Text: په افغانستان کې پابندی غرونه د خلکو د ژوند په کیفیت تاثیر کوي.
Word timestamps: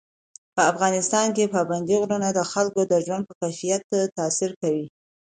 په 0.55 0.61
افغانستان 0.71 1.27
کې 1.35 1.51
پابندی 1.55 1.95
غرونه 2.01 2.29
د 2.33 2.39
خلکو 2.51 2.81
د 2.91 2.93
ژوند 3.05 3.23
په 3.29 3.33
کیفیت 3.41 3.81
تاثیر 4.19 4.51
کوي. 4.61 4.85